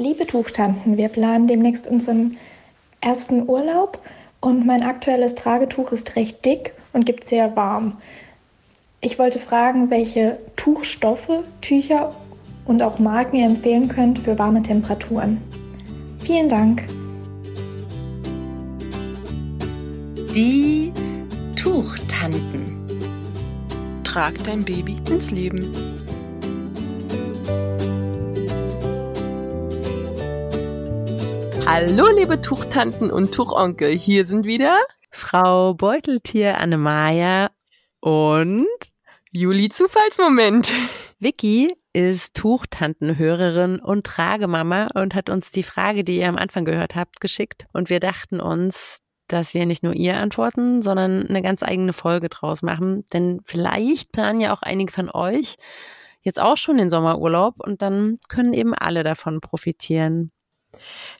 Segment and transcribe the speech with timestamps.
[0.00, 2.36] Liebe Tuchtanten, wir planen demnächst unseren
[3.00, 3.98] ersten Urlaub
[4.40, 7.96] und mein aktuelles Tragetuch ist recht dick und gibt sehr warm.
[9.00, 12.14] Ich wollte fragen, welche Tuchstoffe, Tücher
[12.64, 15.42] und auch Marken ihr empfehlen könnt für warme Temperaturen.
[16.20, 16.84] Vielen Dank.
[20.32, 20.92] Die
[21.56, 22.86] Tuchtanten.
[24.04, 25.97] Trag dein Baby ins Leben.
[31.70, 33.90] Hallo, liebe Tuchtanten und Tuchonkel.
[33.90, 34.78] Hier sind wieder
[35.10, 37.50] Frau Beuteltier Annemaja
[38.00, 38.66] und
[39.32, 40.72] Juli Zufallsmoment.
[41.18, 46.96] Vicky ist Tuchtantenhörerin und Tragemama und hat uns die Frage, die ihr am Anfang gehört
[46.96, 47.66] habt, geschickt.
[47.74, 52.30] Und wir dachten uns, dass wir nicht nur ihr antworten, sondern eine ganz eigene Folge
[52.30, 53.04] draus machen.
[53.12, 55.56] Denn vielleicht planen ja auch einige von euch
[56.22, 60.32] jetzt auch schon den Sommerurlaub und dann können eben alle davon profitieren.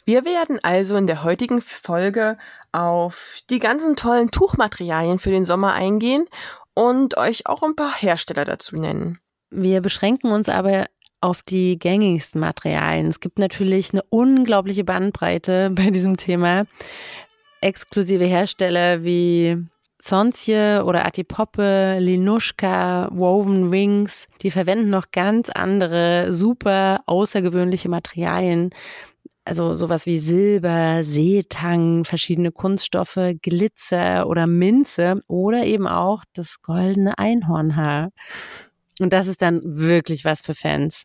[0.05, 2.38] Wir werden also in der heutigen Folge
[2.73, 6.27] auf die ganzen tollen Tuchmaterialien für den Sommer eingehen
[6.74, 9.19] und euch auch ein paar Hersteller dazu nennen.
[9.51, 10.87] Wir beschränken uns aber
[11.21, 13.09] auf die gängigsten Materialien.
[13.09, 16.66] Es gibt natürlich eine unglaubliche Bandbreite bei diesem Thema.
[17.60, 19.66] Exklusive Hersteller wie
[19.99, 28.71] Zonzje oder Atipoppe, Linuschka, Woven Wings, die verwenden noch ganz andere, super außergewöhnliche Materialien,
[29.49, 37.18] also sowas wie Silber, Seetang, verschiedene Kunststoffe, Glitzer oder Minze oder eben auch das goldene
[37.18, 38.10] Einhornhaar.
[39.01, 41.04] Und das ist dann wirklich was für Fans.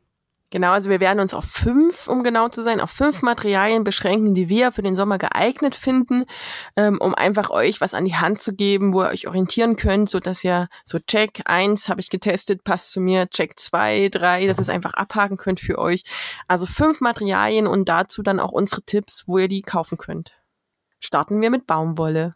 [0.53, 4.35] Genau, also wir werden uns auf fünf, um genau zu sein, auf fünf Materialien beschränken,
[4.35, 6.25] die wir für den Sommer geeignet finden,
[6.75, 10.11] ähm, um einfach euch was an die Hand zu geben, wo ihr euch orientieren könnt,
[10.11, 14.45] so dass ihr so Check eins habe ich getestet, passt zu mir, Check zwei, drei,
[14.45, 16.03] dass ihr es einfach abhaken könnt für euch.
[16.47, 20.37] Also fünf Materialien und dazu dann auch unsere Tipps, wo ihr die kaufen könnt.
[20.99, 22.35] Starten wir mit Baumwolle.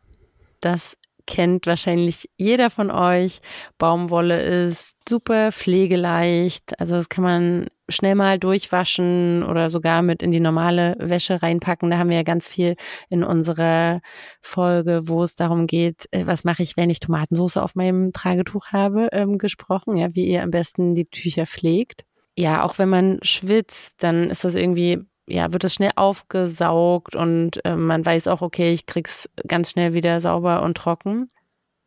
[0.59, 3.41] Das kennt wahrscheinlich jeder von euch.
[3.77, 6.79] Baumwolle ist super pflegeleicht.
[6.79, 11.89] Also das kann man schnell mal durchwaschen oder sogar mit in die normale Wäsche reinpacken.
[11.89, 12.75] Da haben wir ja ganz viel
[13.09, 14.01] in unserer
[14.41, 18.67] Folge, wo es darum geht, äh, was mache ich, wenn ich Tomatensauce auf meinem Tragetuch
[18.67, 19.97] habe, ähm, gesprochen.
[19.97, 22.03] Ja, wie ihr am besten die Tücher pflegt.
[22.37, 24.99] Ja, auch wenn man schwitzt, dann ist das irgendwie
[25.29, 29.93] ja, wird es schnell aufgesaugt und äh, man weiß auch, okay, ich krieg's ganz schnell
[29.93, 31.29] wieder sauber und trocken.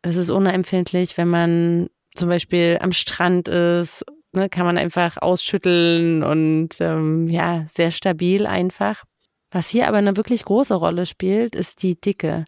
[0.03, 6.23] Es ist unempfindlich, wenn man zum Beispiel am Strand ist, ne, kann man einfach ausschütteln
[6.23, 9.03] und ähm, ja, sehr stabil einfach.
[9.51, 12.45] Was hier aber eine wirklich große Rolle spielt, ist die Dicke.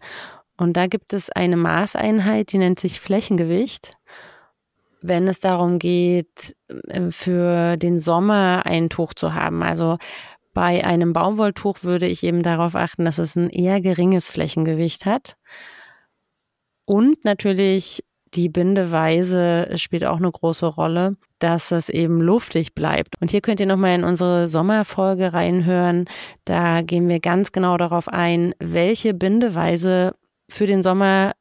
[0.56, 3.92] Und da gibt es eine Maßeinheit, die nennt sich Flächengewicht.
[5.02, 6.56] Wenn es darum geht,
[6.88, 9.98] äh, für den Sommer ein Tuch zu haben, also
[10.54, 15.36] bei einem Baumwolltuch würde ich eben darauf achten, dass es ein eher geringes Flächengewicht hat.
[16.86, 23.14] Und natürlich die Bindeweise spielt auch eine große Rolle, dass es eben luftig bleibt.
[23.20, 26.06] Und hier könnt ihr nochmal in unsere Sommerfolge reinhören.
[26.44, 30.14] Da gehen wir ganz genau darauf ein, welche Bindeweise
[30.48, 31.32] für den Sommer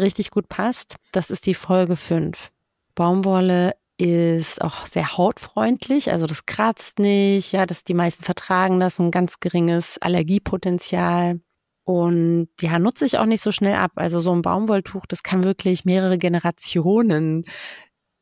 [0.00, 0.96] richtig gut passt.
[1.12, 2.50] Das ist die Folge 5.
[2.94, 8.98] Baumwolle ist auch sehr hautfreundlich, also das kratzt nicht, ja, das die meisten vertragen das,
[8.98, 11.40] ein ganz geringes Allergiepotenzial.
[11.84, 13.92] Und ja, nutze ich auch nicht so schnell ab.
[13.96, 17.42] Also so ein Baumwolltuch, das kann wirklich mehrere Generationen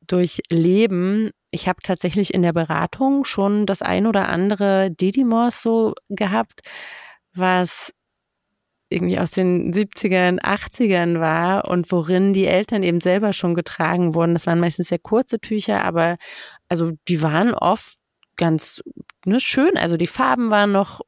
[0.07, 1.31] durchleben.
[1.51, 6.61] Ich habe tatsächlich in der Beratung schon das ein oder andere Didymos so gehabt,
[7.35, 7.93] was
[8.91, 14.33] irgendwie aus den 70ern, 80ern war und worin die Eltern eben selber schon getragen wurden.
[14.33, 16.17] Das waren meistens sehr kurze Tücher, aber
[16.69, 17.97] also die waren oft
[18.37, 18.83] ganz
[19.27, 19.77] ne, schön.
[19.77, 21.03] Also die Farben waren noch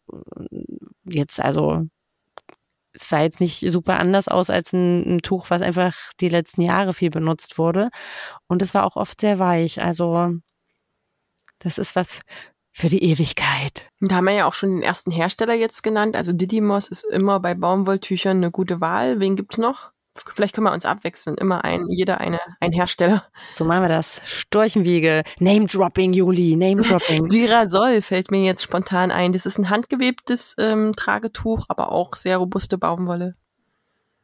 [1.05, 1.87] jetzt, also
[2.93, 6.63] es sah jetzt nicht super anders aus als ein, ein, Tuch, was einfach die letzten
[6.63, 7.91] Jahre viel benutzt wurde.
[8.49, 9.81] Und es war auch oft sehr weich.
[9.81, 10.35] Also
[11.59, 12.21] das ist was
[12.73, 13.89] für die Ewigkeit.
[14.01, 16.17] Da haben wir ja auch schon den ersten Hersteller jetzt genannt.
[16.17, 19.21] Also Didymos ist immer bei Baumwolltüchern eine gute Wahl.
[19.21, 19.93] Wen gibt's noch?
[20.27, 21.37] Vielleicht können wir uns abwechseln.
[21.37, 23.25] Immer ein, jeder eine, ein Hersteller.
[23.55, 24.21] So machen wir das.
[24.25, 25.23] Storchenwiege.
[25.39, 26.57] Name-Dropping, Juli.
[26.57, 27.29] Name-Dropping.
[27.31, 29.33] Girasol fällt mir jetzt spontan ein.
[29.33, 33.37] Das ist ein handgewebtes ähm, Tragetuch, aber auch sehr robuste Baumwolle.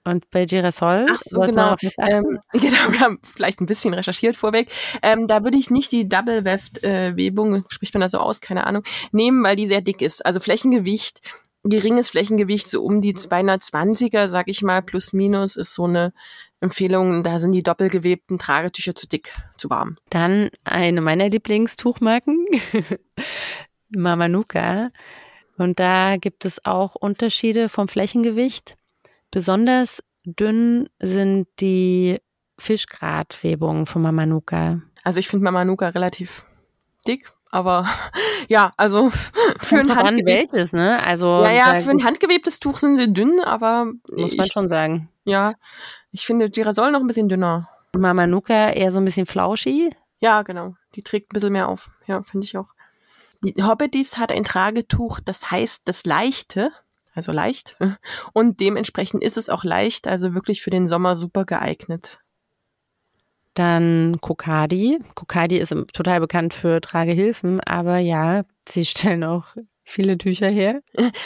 [0.07, 1.07] Und bei Girasol?
[1.11, 1.75] Ach so, genau.
[1.99, 4.71] Ähm, genau, wir haben vielleicht ein bisschen recherchiert vorweg.
[5.03, 8.85] Ähm, da würde ich nicht die Double-Weft-Webung, äh, spricht man da so aus, keine Ahnung,
[9.11, 10.25] nehmen, weil die sehr dick ist.
[10.25, 11.23] Also Flächengewicht,
[11.69, 16.13] geringes Flächengewicht, so um die 220er, sag ich mal, plus minus, ist so eine
[16.61, 17.23] Empfehlung.
[17.23, 19.97] Da sind die doppelgewebten Tragetücher zu dick, zu warm.
[20.11, 22.47] Dann eine meiner Lieblingstuchmarken,
[23.89, 24.91] Mamanuka
[25.59, 28.77] Und da gibt es auch Unterschiede vom Flächengewicht.
[29.31, 32.19] Besonders dünn sind die
[32.59, 34.83] Fischgratwebungen von Mamanuka.
[35.05, 36.45] Also ich finde Mamanuka relativ
[37.07, 37.87] dick, aber
[38.49, 39.11] ja, also
[39.61, 41.03] für ein handgewebtes, ne?
[41.03, 44.69] Also ja, ja, für ein handgewebtes Tuch sind sie dünn, aber muss man ich, schon
[44.69, 45.09] sagen.
[45.25, 45.55] Ja,
[46.13, 47.69] ich finde Girasol noch ein bisschen dünner.
[47.97, 49.91] Mamanuka eher so ein bisschen flauschi.
[50.21, 50.75] Ja, genau.
[50.95, 51.91] Die trägt ein bisschen mehr auf.
[52.07, 52.75] Ja, finde ich auch.
[53.43, 56.71] Die Hobbities hat ein Tragetuch, das heißt das Leichte,
[57.15, 57.77] also leicht.
[58.33, 62.21] Und dementsprechend ist es auch leicht, also wirklich für den Sommer super geeignet.
[63.56, 64.99] Dann Kokadi.
[65.14, 70.82] Kokadi ist total bekannt für Tragehilfen, aber ja, sie stellen auch viele Tücher her.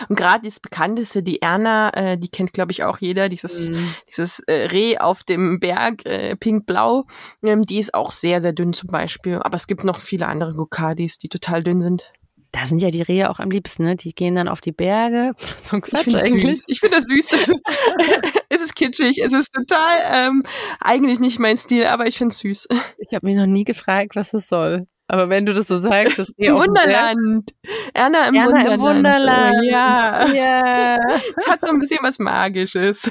[0.08, 3.94] Und gerade das bekannteste, die Erna, äh, die kennt glaube ich auch jeder, dieses, mm.
[4.08, 7.04] dieses äh, Reh auf dem Berg, äh, pink-blau,
[7.42, 9.40] ähm, die ist auch sehr, sehr dünn zum Beispiel.
[9.42, 12.12] Aber es gibt noch viele andere Kokadis, die total dünn sind.
[12.52, 13.96] Da sind ja die Rehe auch am liebsten, ne?
[13.96, 15.32] Die gehen dann auf die Berge.
[15.64, 16.56] So ein Quatsch ich finde eigentlich.
[16.58, 16.64] Süß.
[16.68, 17.28] Ich finde das süß.
[17.28, 17.48] Das
[18.60, 19.18] es ist kitschig.
[19.18, 20.42] Es ist total ähm,
[20.80, 22.68] eigentlich nicht mein Stil, aber ich finde es süß.
[22.98, 24.86] Ich habe mich noch nie gefragt, was das soll.
[25.08, 27.50] Aber wenn du das so sagst, das Im Wunderland.
[27.94, 28.74] Erna im Erna Wunderland.
[28.74, 29.56] Im Wunderland.
[29.58, 30.26] Oh, ja.
[30.32, 30.98] ja.
[31.36, 33.10] Es hat so ein bisschen was Magisches.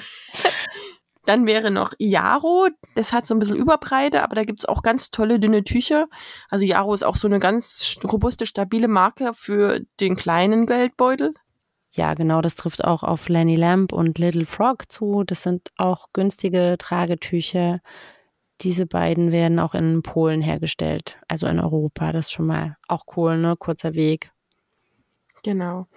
[1.25, 5.11] Dann wäre noch Yaro, das hat so ein bisschen Überbreite, aber da gibt's auch ganz
[5.11, 6.07] tolle dünne Tücher.
[6.49, 11.33] Also Yaro ist auch so eine ganz robuste, stabile Marke für den kleinen Geldbeutel.
[11.99, 15.25] Ja, genau, das trifft auch auf Lenny Lamp und Little Frog zu.
[15.25, 17.81] Das sind auch günstige Tragetücher.
[18.61, 22.13] Diese beiden werden auch in Polen hergestellt, also in Europa.
[22.13, 23.57] Das ist schon mal auch cool, ne?
[23.57, 24.31] Kurzer Weg.
[25.43, 25.87] Genau.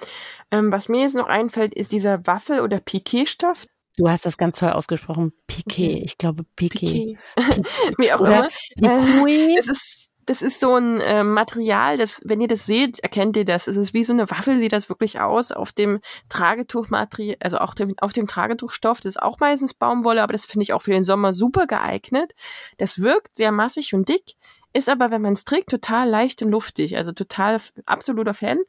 [0.51, 3.67] Ähm, was mir jetzt noch einfällt, ist dieser Waffel- oder Piquet-Stoff.
[3.97, 5.33] Du hast das ganz toll ausgesprochen.
[5.47, 6.03] Piquet.
[6.05, 7.17] Ich glaube Piquet.
[7.17, 7.19] Piquet.
[7.99, 9.29] Wie auch Oder immer.
[9.29, 13.37] Äh, es ist, das ist so ein äh, Material, das, wenn ihr das seht, erkennt
[13.37, 13.67] ihr das.
[13.67, 15.53] Es ist wie so eine Waffel, sieht das wirklich aus.
[15.53, 20.33] Auf dem Tragetuchmaterial, also auch dem, auf dem Tragetuchstoff, das ist auch meistens Baumwolle, aber
[20.33, 22.35] das finde ich auch für den Sommer super geeignet.
[22.79, 24.37] Das wirkt sehr massig und dick,
[24.75, 26.97] ist aber, wenn man es trägt, total leicht und luftig.
[26.97, 28.61] Also total absoluter Fan.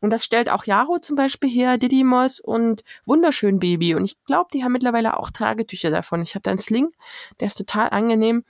[0.00, 3.94] Und das stellt auch Jaro zum Beispiel her, Didymos und Wunderschön Baby.
[3.94, 6.22] Und ich glaube, die haben mittlerweile auch Tragetücher davon.
[6.22, 6.92] Ich habe da einen Sling,
[7.40, 8.44] der ist total angenehm.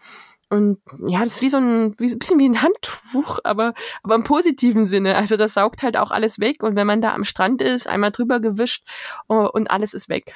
[0.50, 4.16] Und ja, das ist wie so ein, wie, ein bisschen wie ein Handtuch, aber, aber
[4.16, 5.14] im positiven Sinne.
[5.14, 6.62] Also das saugt halt auch alles weg.
[6.62, 8.84] Und wenn man da am Strand ist, einmal drüber gewischt
[9.28, 10.34] oh, und alles ist weg.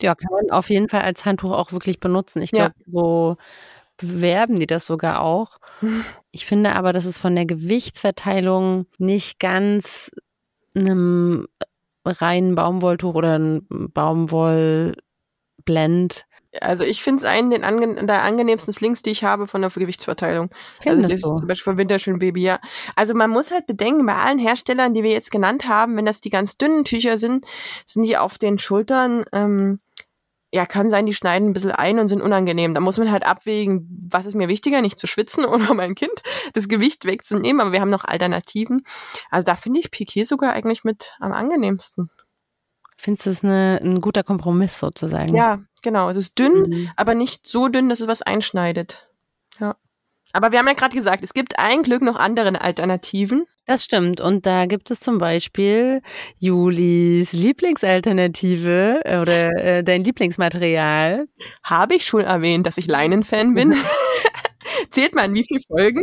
[0.00, 2.42] Ja, kann man auf jeden Fall als Handtuch auch wirklich benutzen.
[2.42, 2.92] Ich glaube, ja.
[2.92, 3.36] so
[3.96, 5.58] bewerben die das sogar auch.
[6.30, 10.10] Ich finde aber, dass es von der Gewichtsverteilung nicht ganz
[10.74, 11.48] einem
[12.04, 16.25] reinen Baumwolltuch oder ein Baumwollblend
[16.60, 19.70] also ich finde es einen den ange der angenehmsten Slings, die ich habe von der
[19.70, 20.50] Gewichtsverteilung.
[20.80, 21.38] Findest also du?
[21.38, 22.60] Zum Beispiel von Winterschön Baby, ja.
[22.94, 26.20] Also man muss halt bedenken, bei allen Herstellern, die wir jetzt genannt haben, wenn das
[26.20, 27.46] die ganz dünnen Tücher sind,
[27.86, 29.80] sind die auf den Schultern ähm,
[30.52, 32.72] ja, kann sein, die schneiden ein bisschen ein und sind unangenehm.
[32.72, 36.22] Da muss man halt abwägen, was ist mir wichtiger, nicht zu schwitzen oder mein Kind
[36.54, 38.82] das Gewicht wegzunehmen, aber wir haben noch Alternativen.
[39.30, 42.10] Also da finde ich Piquet sogar eigentlich mit am angenehmsten.
[42.96, 45.36] Findest du es ein guter Kompromiss sozusagen?
[45.36, 46.08] Ja, genau.
[46.10, 46.90] Es ist dünn, mhm.
[46.96, 49.08] aber nicht so dünn, dass es was einschneidet.
[49.60, 49.76] Ja.
[50.32, 53.46] Aber wir haben ja gerade gesagt, es gibt ein Glück noch andere Alternativen.
[53.64, 54.20] Das stimmt.
[54.20, 56.02] Und da gibt es zum Beispiel
[56.38, 61.26] Julis Lieblingsalternative äh, oder äh, dein Lieblingsmaterial.
[61.62, 63.74] Habe ich schon erwähnt, dass ich Leinenfan bin?
[64.90, 66.02] Zählt man wie viele Folgen?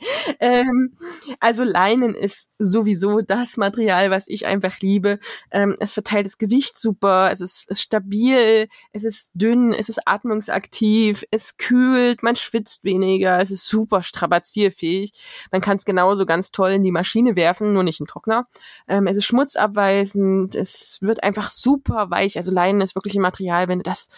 [0.40, 0.96] ähm,
[1.40, 5.18] also Leinen ist sowieso das Material, was ich einfach liebe.
[5.50, 10.06] Ähm, es verteilt das Gewicht super, es ist, ist stabil, es ist dünn, es ist
[10.06, 15.12] atmungsaktiv, es kühlt, man schwitzt weniger, es ist super strapazierfähig.
[15.50, 18.46] Man kann es genauso ganz toll in die Maschine werfen, nur nicht in Trockner.
[18.88, 22.36] Ähm, es ist schmutzabweisend, es wird einfach super weich.
[22.36, 24.08] Also Leinen ist wirklich ein Material, wenn du das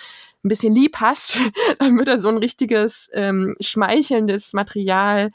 [0.45, 1.41] ein bisschen lieb hast,
[1.79, 5.31] dann wird er so ein richtiges ähm, schmeichelndes Material.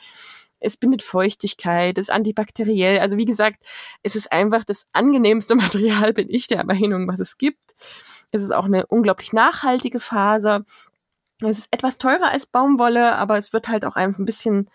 [0.59, 2.99] Es bindet Feuchtigkeit, ist antibakteriell.
[2.99, 3.65] Also wie gesagt,
[4.03, 7.75] es ist einfach das angenehmste Material, bin ich der Meinung, was es gibt.
[8.31, 10.65] Es ist auch eine unglaublich nachhaltige Faser.
[11.41, 14.69] Es ist etwas teurer als Baumwolle, aber es wird halt auch einfach ein bisschen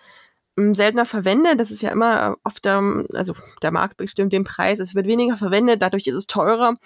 [0.56, 1.60] ähm, seltener verwendet.
[1.60, 4.78] Das ist ja immer oft der, also der Markt bestimmt den Preis.
[4.78, 6.76] Es wird weniger verwendet, dadurch ist es teurer.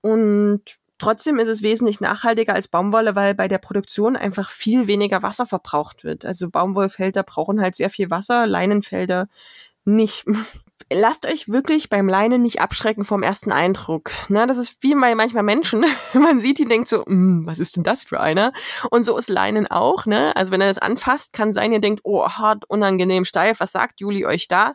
[0.00, 0.62] Und
[0.98, 5.46] Trotzdem ist es wesentlich nachhaltiger als Baumwolle, weil bei der Produktion einfach viel weniger Wasser
[5.46, 6.24] verbraucht wird.
[6.24, 9.28] Also Baumwollfelder brauchen halt sehr viel Wasser, Leinenfelder
[9.84, 10.24] nicht.
[10.92, 14.10] Lasst euch wirklich beim Leinen nicht abschrecken vom ersten Eindruck.
[14.28, 15.84] Ne, das ist wie bei manchmal Menschen.
[16.12, 18.52] Man sieht die denkt so, hm, was ist denn das für einer?
[18.90, 20.04] Und so ist Leinen auch.
[20.04, 20.36] Ne?
[20.36, 23.60] Also wenn er das anfasst, kann sein, ihr denkt, oh, hart, unangenehm, steif.
[23.60, 24.74] Was sagt Juli euch da?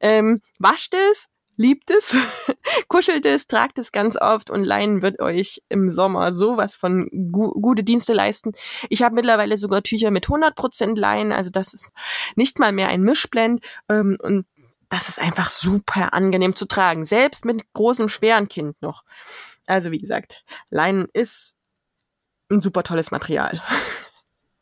[0.00, 2.16] Ähm, wascht es, liebt es,
[2.88, 7.52] kuschelt es, tragt es ganz oft und Leinen wird euch im Sommer sowas von gu
[7.60, 8.52] gute Dienste leisten.
[8.88, 11.90] Ich habe mittlerweile sogar Tücher mit 100% Leinen, also das ist
[12.34, 14.46] nicht mal mehr ein Mischblend ähm, und
[14.88, 19.02] das ist einfach super angenehm zu tragen, selbst mit großem, schweren Kind noch.
[19.66, 21.56] Also wie gesagt, Leinen ist
[22.50, 23.60] ein super tolles Material.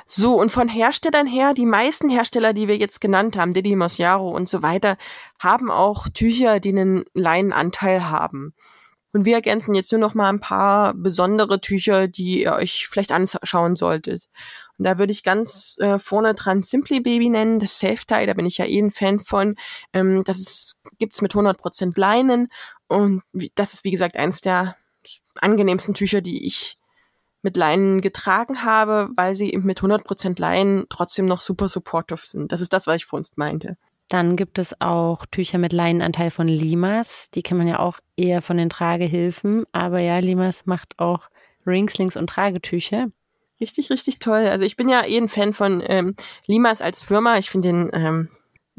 [0.07, 4.31] So, und von Herstellern her, die meisten Hersteller, die wir jetzt genannt haben, Didi Mosjaro
[4.31, 4.97] und so weiter,
[5.39, 8.55] haben auch Tücher, die einen Leinenanteil haben.
[9.15, 13.13] Und wir ergänzen jetzt nur noch mal ein paar besondere Tücher, die ihr euch vielleicht
[13.13, 14.29] anschauen solltet.
[14.77, 18.35] Und da würde ich ganz äh, vorne dran Simply Baby nennen, das Safe Tie, da
[18.35, 19.55] bin ich ja eh ein Fan von.
[19.93, 22.49] Ähm, das ist, gibt's mit 100% Leinen
[22.89, 24.77] und wie, das ist wie gesagt eins der
[25.37, 26.77] angenehmsten Tücher, die ich
[27.45, 32.51] mit Leinen getragen habe, weil sie eben mit 100% Leinen trotzdem noch super supportive sind.
[32.51, 33.77] Das ist das, was ich vorhin meinte.
[34.09, 37.29] Dann gibt es auch Tücher mit Leinenanteil von Limas.
[37.35, 39.65] Die kennt man ja auch eher von den Tragehilfen.
[39.73, 41.29] Aber ja, Limas macht auch
[41.67, 43.09] Ringslings und Tragetücher.
[43.61, 44.47] Richtig, richtig toll.
[44.47, 47.39] Also ich bin ja eh ein Fan von ähm, Limas als Firma.
[47.39, 48.29] Ich finde den ähm,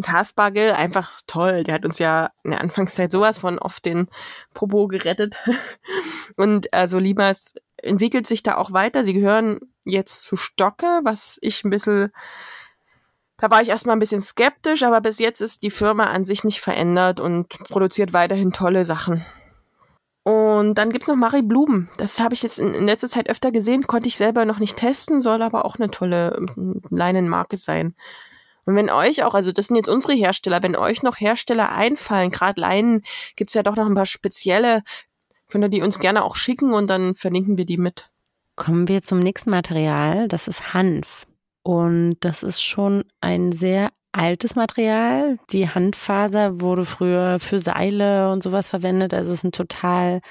[0.03, 1.63] Halfbuggle einfach toll.
[1.63, 4.07] Der hat uns ja in der Anfangszeit sowas von oft den
[4.53, 5.35] Popo gerettet.
[6.35, 9.03] Und also Limas entwickelt sich da auch weiter.
[9.03, 12.11] Sie gehören jetzt zu Stocke, was ich ein bisschen,
[13.37, 16.43] da war ich erstmal ein bisschen skeptisch, aber bis jetzt ist die Firma an sich
[16.43, 19.25] nicht verändert und produziert weiterhin tolle Sachen.
[20.23, 21.87] Und dann gibt's noch Marie Blumen.
[21.97, 24.75] Das habe ich jetzt in, in, letzter Zeit öfter gesehen, konnte ich selber noch nicht
[24.75, 27.93] testen, soll aber auch eine tolle ähm, Leinenmarke sein.
[28.65, 32.31] Und wenn euch auch, also das sind jetzt unsere Hersteller, wenn euch noch Hersteller einfallen,
[32.31, 33.03] gerade Leinen,
[33.35, 34.81] gibt's ja doch noch ein paar spezielle,
[35.49, 38.09] könnt ihr die uns gerne auch schicken und dann verlinken wir die mit.
[38.55, 41.27] Kommen wir zum nächsten Material, das ist Hanf.
[41.61, 45.37] Und das ist schon ein sehr altes Material.
[45.51, 49.13] Die Handfaser wurde früher für Seile und sowas verwendet.
[49.13, 50.21] Also es ist ein total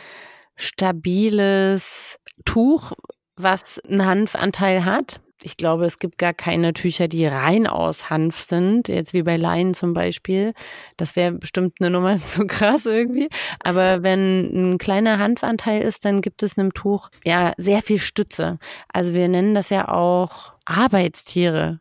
[0.56, 2.92] stabiles Tuch,
[3.36, 8.40] was einen Hanfanteil hat ich glaube, es gibt gar keine Tücher, die rein aus Hanf
[8.40, 10.54] sind, jetzt wie bei Leinen zum Beispiel.
[10.96, 13.28] Das wäre bestimmt eine Nummer zu krass irgendwie.
[13.60, 18.58] Aber wenn ein kleiner Hanfanteil ist, dann gibt es einem Tuch ja sehr viel Stütze.
[18.92, 21.78] Also wir nennen das ja auch Arbeitstiere.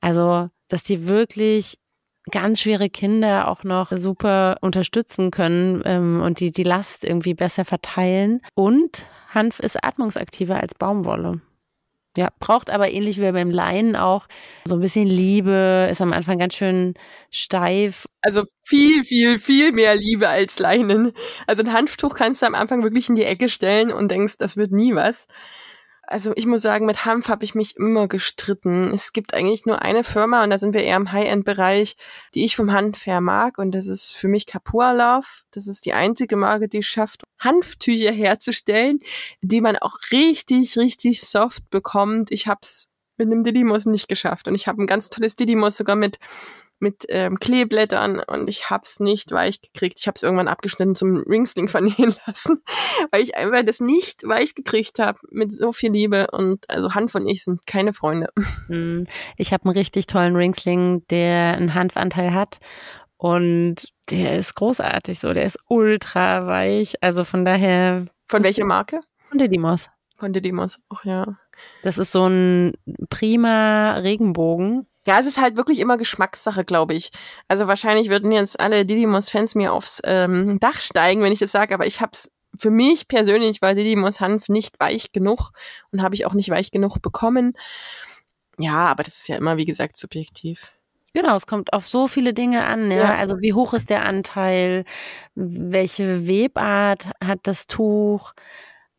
[0.00, 1.78] Also, dass die wirklich
[2.30, 7.66] ganz schwere Kinder auch noch super unterstützen können ähm, und die die Last irgendwie besser
[7.66, 8.40] verteilen.
[8.54, 11.42] Und Hanf ist atmungsaktiver als Baumwolle.
[12.16, 14.26] Ja, braucht aber ähnlich wie beim Leinen auch
[14.64, 16.94] so ein bisschen Liebe, ist am Anfang ganz schön
[17.30, 18.06] steif.
[18.22, 21.12] Also viel, viel, viel mehr Liebe als Leinen.
[21.48, 24.56] Also ein Hanftuch kannst du am Anfang wirklich in die Ecke stellen und denkst, das
[24.56, 25.26] wird nie was
[26.06, 28.92] also ich muss sagen, mit Hanf habe ich mich immer gestritten.
[28.92, 31.96] Es gibt eigentlich nur eine Firma und da sind wir eher im High-End-Bereich,
[32.34, 35.26] die ich vom Hanf her mag und das ist für mich Capua Love.
[35.50, 39.00] Das ist die einzige Marke, die es schafft, Hanftücher herzustellen,
[39.42, 42.30] die man auch richtig, richtig soft bekommt.
[42.30, 45.76] Ich habe es mit einem Didymos nicht geschafft und ich habe ein ganz tolles Didymos
[45.76, 46.18] sogar mit
[46.80, 49.98] mit ähm, Kleeblättern und ich hab's nicht weich gekriegt.
[49.98, 52.60] Ich hab's irgendwann abgeschnitten zum Ringsling vernähen lassen,
[53.10, 57.14] weil ich einfach das nicht weich gekriegt habe mit so viel Liebe und also Hanf
[57.14, 58.28] und ich sind keine Freunde.
[58.66, 59.06] Hm.
[59.36, 62.58] Ich habe einen richtig tollen Ringsling, der einen Hanfanteil hat
[63.16, 68.06] und der ist großartig so, der ist ultra weich, also von daher.
[68.28, 69.00] Von welcher Marke?
[69.28, 69.90] Von Didymos.
[70.16, 71.38] Von Didymos, ach ja.
[71.82, 72.72] Das ist so ein
[73.10, 77.10] prima Regenbogen ja, es ist halt wirklich immer Geschmackssache, glaube ich.
[77.46, 81.74] Also wahrscheinlich würden jetzt alle Didymos-Fans mir aufs ähm, Dach steigen, wenn ich das sage,
[81.74, 85.50] aber ich hab's für mich persönlich war Didymos Hanf nicht weich genug
[85.90, 87.54] und habe ich auch nicht weich genug bekommen.
[88.58, 90.72] Ja, aber das ist ja immer, wie gesagt, subjektiv.
[91.14, 92.90] Genau, es kommt auf so viele Dinge an.
[92.90, 92.96] Ja?
[92.96, 93.14] ja?
[93.16, 94.84] Also wie hoch ist der Anteil?
[95.34, 98.32] Welche Webart hat das Tuch?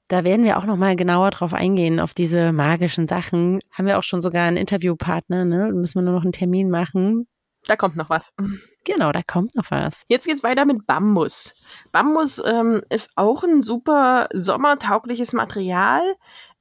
[0.07, 3.59] Da werden wir auch noch mal genauer drauf eingehen, auf diese magischen Sachen.
[3.71, 5.71] Haben wir auch schon sogar einen Interviewpartner, ne?
[5.73, 7.27] Müssen wir nur noch einen Termin machen.
[7.65, 8.33] Da kommt noch was.
[8.87, 10.03] Genau, da kommt noch was.
[10.09, 11.55] Jetzt geht's weiter mit Bambus.
[11.91, 16.03] Bambus ähm, ist auch ein super sommertaugliches Material.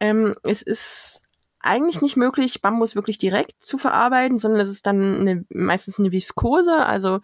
[0.01, 1.25] Ähm, es ist
[1.61, 6.13] eigentlich nicht möglich, Bambus wirklich direkt zu verarbeiten, sondern es ist dann eine, meistens eine
[6.13, 7.21] Viskose, also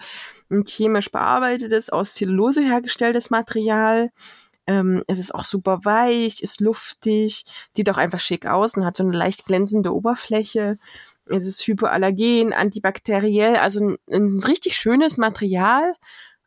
[0.51, 4.11] ein chemisch bearbeitetes, aus Zellulose hergestelltes Material.
[4.71, 8.97] Ähm, es ist auch super weich, ist luftig, sieht auch einfach schick aus und hat
[8.97, 10.79] so eine leicht glänzende Oberfläche.
[11.27, 15.93] Es ist hypoallergen, antibakteriell, also ein, ein richtig schönes Material.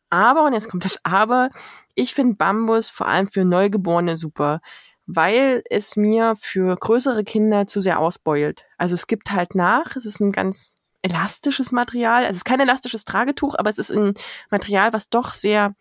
[0.10, 1.50] Aber, und jetzt kommt das Aber,
[1.96, 4.62] ich finde Bambus vor allem für Neugeborene super,
[5.06, 8.68] weil es mir für größere Kinder zu sehr ausbeult.
[8.78, 12.22] Also es gibt halt nach, es ist ein ganz elastisches Material.
[12.22, 14.14] Also es ist kein elastisches Tragetuch, aber es ist ein
[14.50, 15.76] Material, was doch sehr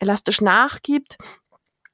[0.00, 1.16] elastisch nachgibt.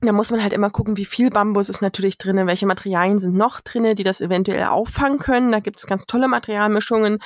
[0.00, 3.34] Da muss man halt immer gucken, wie viel Bambus ist natürlich drinne, welche Materialien sind
[3.34, 5.50] noch drinne, die das eventuell auffangen können.
[5.50, 7.18] Da gibt es ganz tolle Materialmischungen.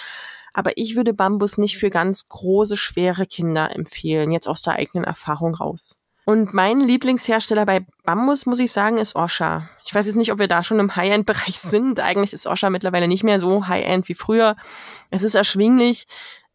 [0.54, 5.04] Aber ich würde Bambus nicht für ganz große, schwere Kinder empfehlen, jetzt aus der eigenen
[5.04, 5.96] Erfahrung raus.
[6.24, 9.68] Und mein Lieblingshersteller bei Bambus, muss ich sagen, ist Osha.
[9.84, 12.00] Ich weiß jetzt nicht, ob wir da schon im High-End-Bereich sind.
[12.00, 14.56] Eigentlich ist Osha mittlerweile nicht mehr so High-End wie früher.
[15.10, 16.06] Es ist erschwinglich.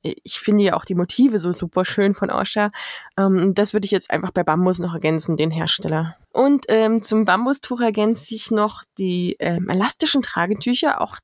[0.01, 2.71] Ich finde ja auch die Motive so super schön von Osha.
[3.17, 6.15] Ähm, das würde ich jetzt einfach bei Bambus noch ergänzen, den Hersteller.
[6.31, 11.01] Und ähm, zum Bambustuch ergänze ich noch die ähm, elastischen Tragetücher.
[11.01, 11.17] Auch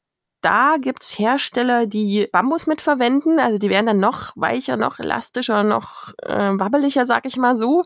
[0.43, 3.39] da gibt's Hersteller, die Bambus mitverwenden.
[3.39, 7.83] Also die werden dann noch weicher, noch elastischer, noch äh, wabbeliger, sag ich mal so.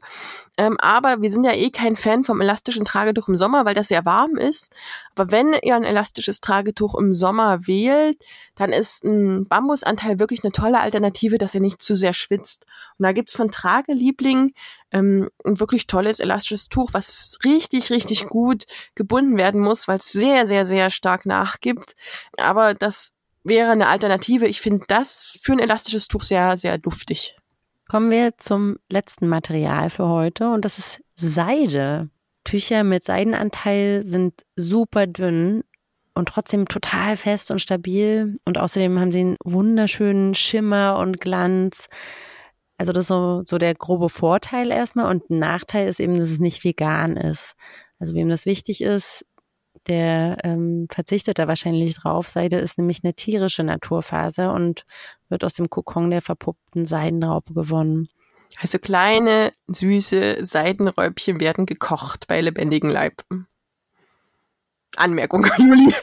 [0.58, 3.89] Ähm, aber wir sind ja eh kein Fan vom elastischen Tragetuch im Sommer, weil das
[3.89, 4.72] sehr warm ist.
[5.15, 8.17] Aber wenn ihr ein elastisches Tragetuch im Sommer wählt,
[8.57, 12.65] dann ist ein Bambusanteil wirklich eine tolle Alternative, dass ihr nicht zu sehr schwitzt.
[12.97, 14.53] Und da gibt's von Trageliebling
[14.91, 20.11] ähm, ein wirklich tolles elastisches Tuch, was richtig, richtig gut gebunden werden muss, weil es
[20.11, 21.95] sehr, sehr, sehr stark nachgibt.
[22.37, 23.11] Aber das
[23.43, 24.47] wäre eine Alternative.
[24.47, 27.37] Ich finde das für ein elastisches Tuch sehr, sehr duftig.
[27.87, 32.09] Kommen wir zum letzten Material für heute und das ist Seide.
[32.43, 35.63] Tücher mit Seidenanteil sind super dünn
[36.17, 38.39] und trotzdem total fest und stabil.
[38.45, 41.88] Und außerdem haben sie einen wunderschönen Schimmer und Glanz.
[42.77, 45.09] Also das ist so, so der grobe Vorteil erstmal.
[45.09, 47.55] Und ein Nachteil ist eben, dass es nicht vegan ist.
[48.00, 49.25] Also wem das wichtig ist,
[49.88, 52.27] der ähm, verzichtet da wahrscheinlich drauf.
[52.27, 54.86] Seide ist nämlich eine tierische Naturfaser und
[55.29, 58.09] wird aus dem Kokon der verpuppten Seidenraupe gewonnen.
[58.62, 63.24] Also kleine, süße Seidenräubchen werden gekocht bei lebendigem Leib.
[64.98, 65.94] Anmerkung, Juli.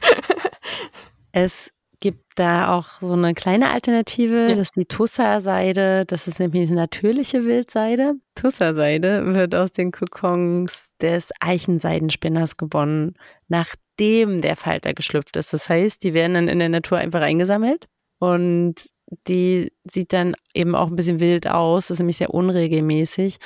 [1.32, 1.70] es
[2.00, 4.48] gibt da auch so eine kleine Alternative, ja.
[4.48, 6.04] das ist die Tussa-Seide.
[6.04, 8.16] Das ist nämlich eine natürliche Wildseide.
[8.34, 13.14] Tussa-Seide wird aus den Kokons des Eichenseidenspinners gewonnen,
[13.48, 15.54] nachdem der Falter geschlüpft ist.
[15.54, 17.86] Das heißt, die werden dann in der Natur einfach eingesammelt
[18.18, 18.90] und
[19.26, 23.38] die sieht dann eben auch ein bisschen wild aus, das ist nämlich sehr unregelmäßig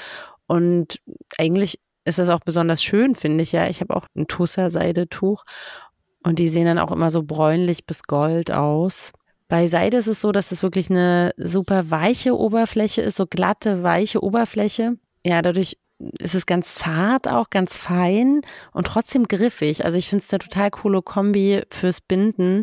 [0.47, 1.01] und
[1.37, 3.69] eigentlich ist das auch besonders schön, finde ich ja.
[3.69, 5.45] Ich habe auch ein Tussa-Seidetuch
[6.25, 9.13] und die sehen dann auch immer so bräunlich bis gold aus.
[9.49, 13.83] Bei Seide ist es so, dass es wirklich eine super weiche Oberfläche ist, so glatte,
[13.83, 14.97] weiche Oberfläche.
[15.25, 15.79] Ja, dadurch
[16.19, 18.43] ist es ganz zart auch, ganz fein
[18.73, 19.85] und trotzdem griffig.
[19.85, 22.63] Also ich finde es eine total coole Kombi fürs Binden.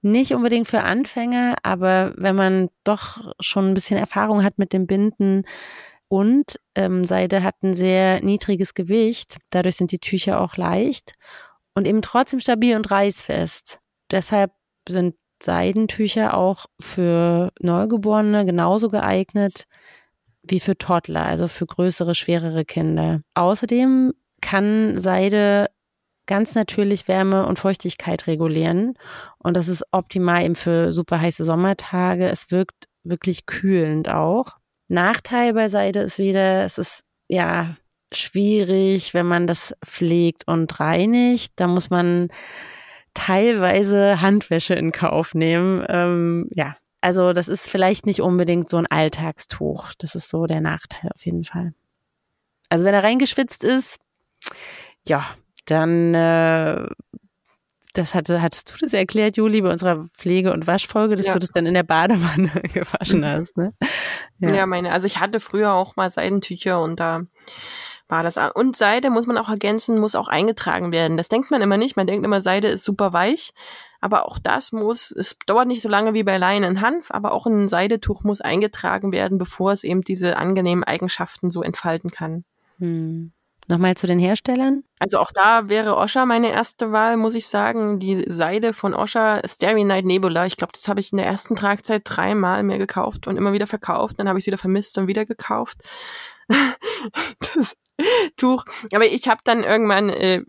[0.00, 4.86] Nicht unbedingt für Anfänger, aber wenn man doch schon ein bisschen Erfahrung hat mit dem
[4.86, 5.44] Binden
[6.12, 11.14] und ähm, Seide hat ein sehr niedriges Gewicht, dadurch sind die Tücher auch leicht
[11.74, 13.78] und eben trotzdem stabil und reißfest.
[14.10, 14.52] Deshalb
[14.86, 19.64] sind Seidentücher auch für Neugeborene genauso geeignet
[20.42, 23.22] wie für Toddler, also für größere, schwerere Kinder.
[23.32, 25.70] Außerdem kann Seide
[26.26, 28.98] ganz natürlich Wärme und Feuchtigkeit regulieren
[29.38, 32.28] und das ist optimal eben für super heiße Sommertage.
[32.28, 34.58] Es wirkt wirklich kühlend auch.
[34.92, 37.76] Nachteil bei Seide ist wieder, es ist ja
[38.12, 41.52] schwierig, wenn man das pflegt und reinigt.
[41.56, 42.28] Da muss man
[43.14, 45.84] teilweise Handwäsche in Kauf nehmen.
[45.88, 49.92] Ähm, ja, also das ist vielleicht nicht unbedingt so ein Alltagstuch.
[49.98, 51.74] Das ist so der Nachteil auf jeden Fall.
[52.68, 53.98] Also wenn er reingeschwitzt ist,
[55.06, 55.24] ja,
[55.66, 56.86] dann äh,
[57.92, 61.34] das hatte, hattest du das erklärt, Juli, bei unserer Pflege- und Waschfolge, dass ja.
[61.34, 63.74] du das dann in der Badewanne gewaschen hast, ne?
[64.38, 64.54] Ja.
[64.54, 67.22] ja, meine, also ich hatte früher auch mal Seidentücher und da
[68.08, 68.36] war das.
[68.54, 71.16] Und Seide muss man auch ergänzen, muss auch eingetragen werden.
[71.16, 71.96] Das denkt man immer nicht.
[71.96, 73.52] Man denkt immer, Seide ist super weich.
[74.00, 77.46] Aber auch das muss, es dauert nicht so lange wie bei Leinen Hanf, aber auch
[77.46, 82.44] ein Seidetuch muss eingetragen werden, bevor es eben diese angenehmen Eigenschaften so entfalten kann.
[82.78, 83.32] Hm.
[83.68, 84.82] Nochmal zu den Herstellern?
[84.98, 87.98] Also auch da wäre Osha meine erste Wahl, muss ich sagen.
[87.98, 90.46] Die Seide von Osha, Starry Night Nebula.
[90.46, 93.66] Ich glaube, das habe ich in der ersten Tragzeit dreimal mehr gekauft und immer wieder
[93.66, 94.18] verkauft.
[94.18, 95.78] Dann habe ich es wieder vermisst und wieder gekauft.
[97.54, 97.76] das
[98.36, 98.64] Tuch.
[98.92, 100.42] Aber ich habe dann irgendwann, äh,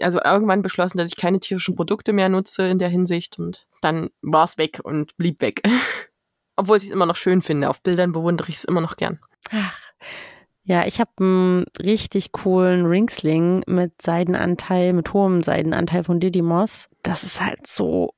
[0.00, 4.10] also irgendwann beschlossen, dass ich keine tierischen Produkte mehr nutze in der Hinsicht und dann
[4.20, 5.62] war es weg und blieb weg.
[6.56, 7.68] Obwohl ich es immer noch schön finde.
[7.68, 9.20] Auf Bildern bewundere ich es immer noch gern.
[9.52, 9.78] Ach.
[10.68, 16.88] Ja, ich habe einen richtig coolen Ringsling mit Seidenanteil, mit hohem Seidenanteil von Didymos.
[17.04, 18.10] Das ist halt so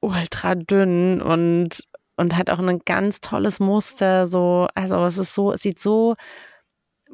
[0.00, 4.26] ultra dünn und und hat auch ein ganz tolles Muster.
[4.26, 6.14] So, also es ist so, es sieht so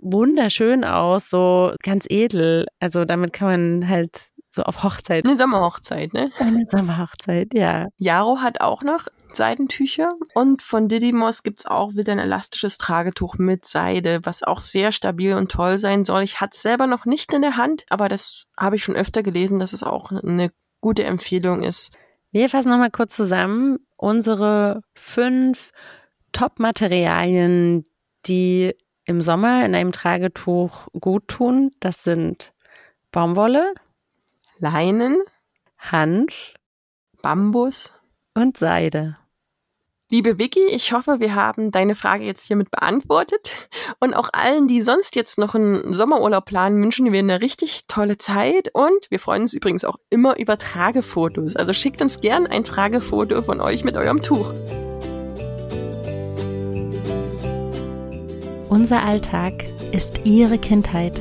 [0.01, 2.67] wunderschön aus, so ganz edel.
[2.79, 3.49] Also damit kann
[3.81, 5.27] man halt so auf Hochzeit.
[5.27, 6.31] Eine Sommerhochzeit, ne?
[6.39, 7.89] Eine Sommerhochzeit, ja.
[7.99, 13.65] Jaro hat auch noch Seidentücher und von Didymos gibt's auch wieder ein elastisches Tragetuch mit
[13.65, 16.23] Seide, was auch sehr stabil und toll sein soll.
[16.23, 19.23] Ich hatte es selber noch nicht in der Hand, aber das habe ich schon öfter
[19.23, 21.93] gelesen, dass es auch eine gute Empfehlung ist.
[22.31, 25.73] Wir fassen nochmal kurz zusammen unsere fünf
[26.33, 27.87] Top-Materialien,
[28.27, 31.71] die im Sommer in einem Tragetuch gut tun.
[31.81, 32.53] Das sind
[33.11, 33.73] Baumwolle,
[34.59, 35.23] Leinen,
[35.79, 36.55] Hanf,
[37.23, 37.93] Bambus
[38.35, 39.17] und Seide.
[40.11, 43.69] Liebe Vicky, ich hoffe, wir haben deine Frage jetzt hiermit beantwortet.
[44.01, 48.17] Und auch allen, die sonst jetzt noch einen Sommerurlaub planen, wünschen wir eine richtig tolle
[48.17, 48.71] Zeit.
[48.73, 51.57] Und wir freuen uns übrigens auch immer über Tragefotos.
[51.57, 54.55] Also schickt uns gern ein Tragefoto von euch mit eurem Tuch.
[58.71, 59.53] Unser Alltag
[59.93, 61.21] ist Ihre Kindheit.